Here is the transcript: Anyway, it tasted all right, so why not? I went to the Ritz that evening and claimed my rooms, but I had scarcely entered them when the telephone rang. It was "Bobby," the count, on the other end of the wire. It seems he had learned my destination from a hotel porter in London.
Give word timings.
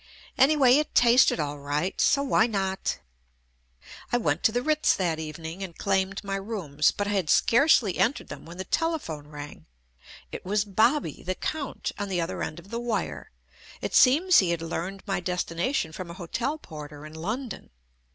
Anyway, 0.35 0.77
it 0.77 0.95
tasted 0.95 1.39
all 1.39 1.59
right, 1.59 2.01
so 2.01 2.23
why 2.23 2.47
not? 2.47 2.97
I 4.11 4.17
went 4.17 4.41
to 4.45 4.51
the 4.51 4.63
Ritz 4.63 4.95
that 4.95 5.19
evening 5.19 5.61
and 5.61 5.77
claimed 5.77 6.23
my 6.23 6.37
rooms, 6.37 6.89
but 6.89 7.05
I 7.05 7.11
had 7.11 7.29
scarcely 7.29 7.99
entered 7.99 8.27
them 8.27 8.43
when 8.43 8.57
the 8.57 8.63
telephone 8.63 9.27
rang. 9.27 9.67
It 10.31 10.43
was 10.43 10.65
"Bobby," 10.65 11.21
the 11.21 11.35
count, 11.35 11.91
on 11.99 12.09
the 12.09 12.19
other 12.19 12.41
end 12.41 12.57
of 12.57 12.71
the 12.71 12.79
wire. 12.79 13.29
It 13.79 13.93
seems 13.93 14.39
he 14.39 14.49
had 14.49 14.63
learned 14.63 15.03
my 15.05 15.19
destination 15.19 15.91
from 15.91 16.09
a 16.09 16.15
hotel 16.15 16.57
porter 16.57 17.05
in 17.05 17.13
London. 17.13 17.69